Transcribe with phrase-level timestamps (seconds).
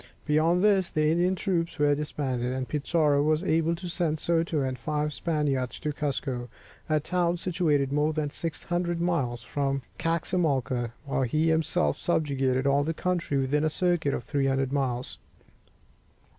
[0.25, 4.79] Beyond this, the Indian troops were disbanded, and Pizarro was able to send Soto and
[4.79, 6.49] five Spaniards to Cuzco,
[6.89, 12.95] a town situated more than 600 miles from Caxamalca, while he himself subjugated all the
[12.95, 15.19] country within a circuit of 300 miles.